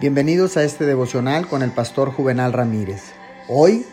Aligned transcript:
Bienvenidos 0.00 0.56
a 0.56 0.62
este 0.62 0.86
devocional 0.86 1.48
con 1.48 1.64
el 1.64 1.72
pastor 1.72 2.12
Juvenal 2.12 2.52
Ramírez. 2.52 3.02
Hoy 3.48 3.84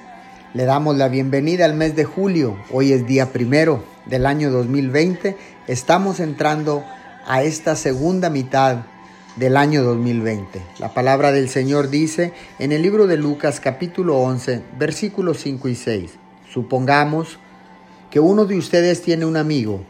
le 0.53 0.65
damos 0.65 0.95
la 0.97 1.07
bienvenida 1.07 1.65
al 1.65 1.73
mes 1.73 1.95
de 1.95 2.05
julio. 2.05 2.57
Hoy 2.71 2.91
es 2.91 3.07
día 3.07 3.33
primero 3.33 3.83
del 4.05 4.27
año 4.27 4.51
2020. 4.51 5.35
Estamos 5.65 6.19
entrando 6.19 6.83
a 7.25 7.41
esta 7.41 7.75
segunda 7.75 8.29
mitad 8.29 8.83
del 9.35 9.57
año 9.57 9.83
2020. 9.83 10.61
La 10.77 10.93
palabra 10.93 11.31
del 11.31 11.49
Señor 11.49 11.89
dice 11.89 12.33
en 12.59 12.71
el 12.71 12.83
libro 12.83 13.07
de 13.07 13.17
Lucas 13.17 13.59
capítulo 13.59 14.19
11 14.19 14.61
versículos 14.77 15.39
5 15.39 15.69
y 15.69 15.75
6. 15.75 16.11
Supongamos 16.53 17.39
que 18.11 18.19
uno 18.19 18.45
de 18.45 18.59
ustedes 18.59 19.01
tiene 19.01 19.25
un 19.25 19.37
amigo 19.37 19.81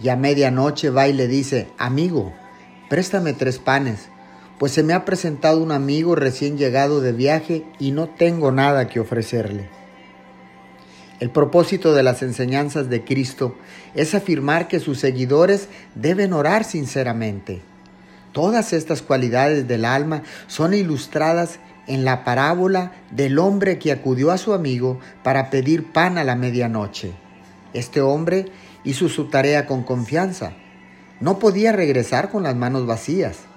y 0.00 0.08
a 0.08 0.14
medianoche 0.14 0.90
va 0.90 1.08
y 1.08 1.14
le 1.14 1.26
dice, 1.26 1.66
amigo, 1.78 2.32
préstame 2.88 3.32
tres 3.32 3.58
panes 3.58 4.08
pues 4.58 4.72
se 4.72 4.82
me 4.82 4.92
ha 4.92 5.04
presentado 5.04 5.62
un 5.62 5.72
amigo 5.72 6.14
recién 6.14 6.58
llegado 6.58 7.00
de 7.00 7.12
viaje 7.12 7.64
y 7.78 7.92
no 7.92 8.08
tengo 8.08 8.52
nada 8.52 8.88
que 8.88 9.00
ofrecerle. 9.00 9.68
El 11.20 11.30
propósito 11.30 11.94
de 11.94 12.02
las 12.02 12.22
enseñanzas 12.22 12.88
de 12.88 13.04
Cristo 13.04 13.56
es 13.94 14.14
afirmar 14.14 14.68
que 14.68 14.78
sus 14.78 14.98
seguidores 14.98 15.68
deben 15.94 16.32
orar 16.32 16.64
sinceramente. 16.64 17.60
Todas 18.32 18.72
estas 18.72 19.02
cualidades 19.02 19.66
del 19.66 19.84
alma 19.84 20.22
son 20.46 20.74
ilustradas 20.74 21.58
en 21.88 22.04
la 22.04 22.22
parábola 22.22 22.92
del 23.10 23.38
hombre 23.38 23.78
que 23.78 23.90
acudió 23.90 24.30
a 24.30 24.38
su 24.38 24.52
amigo 24.52 25.00
para 25.24 25.50
pedir 25.50 25.90
pan 25.90 26.18
a 26.18 26.24
la 26.24 26.36
medianoche. 26.36 27.12
Este 27.72 28.00
hombre 28.00 28.46
hizo 28.84 29.08
su 29.08 29.28
tarea 29.28 29.66
con 29.66 29.82
confianza. 29.82 30.52
No 31.20 31.40
podía 31.40 31.72
regresar 31.72 32.30
con 32.30 32.44
las 32.44 32.54
manos 32.54 32.86
vacías. 32.86 33.47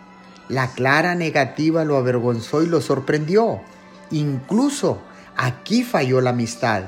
La 0.50 0.73
clara 0.73 1.16
negativa 1.16 1.86
lo 1.86 1.98
avergonzó 1.98 2.63
y 2.63 2.68
lo 2.68 2.81
sorprendió. 2.81 3.61
Incluso 4.11 5.02
aquí 5.38 5.83
falló 5.83 6.22
la 6.22 6.31
amistad, 6.31 6.83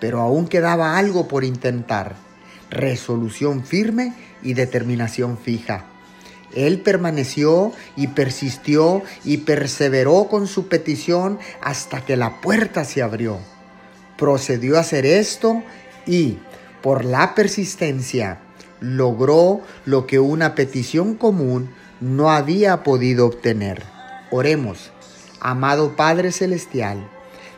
pero 0.00 0.20
aún 0.20 0.48
quedaba 0.48 0.98
algo 0.98 1.28
por 1.28 1.44
intentar. 1.44 2.16
Resolución 2.70 3.64
firme 3.64 4.14
y 4.42 4.54
determinación 4.54 5.38
fija. 5.38 5.84
Él 6.54 6.80
permaneció 6.80 7.72
y 7.96 8.08
persistió 8.08 9.02
y 9.24 9.38
perseveró 9.38 10.26
con 10.28 10.46
su 10.46 10.68
petición 10.68 11.38
hasta 11.60 12.04
que 12.04 12.16
la 12.16 12.40
puerta 12.40 12.84
se 12.84 13.02
abrió. 13.02 13.38
Procedió 14.16 14.78
a 14.78 14.80
hacer 14.80 15.04
esto 15.04 15.62
y, 16.06 16.38
por 16.82 17.04
la 17.04 17.34
persistencia, 17.34 18.38
logró 18.80 19.60
lo 19.84 20.06
que 20.06 20.18
una 20.18 20.54
petición 20.54 21.14
común 21.14 21.70
no 22.00 22.30
había 22.30 22.82
podido 22.82 23.26
obtener. 23.26 23.82
Oremos, 24.30 24.90
amado 25.40 25.96
Padre 25.96 26.32
Celestial, 26.32 27.08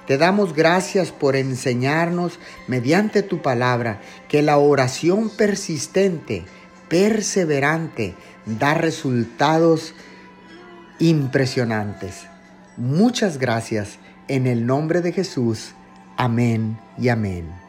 te 0.06 0.17
damos 0.17 0.55
gracias 0.55 1.12
por 1.12 1.36
enseñarnos 1.36 2.39
mediante 2.67 3.22
tu 3.22 3.42
palabra 3.42 4.00
que 4.28 4.41
la 4.42 4.56
oración 4.56 5.28
persistente, 5.28 6.45
perseverante, 6.89 8.14
da 8.47 8.72
resultados 8.75 9.95
impresionantes. 10.98 12.27
Muchas 12.78 13.39
gracias 13.39 13.98
en 14.28 14.47
el 14.47 14.67
nombre 14.67 15.02
de 15.02 15.12
Jesús. 15.12 15.73
Amén 16.17 16.78
y 16.97 17.11
amén. 17.11 17.67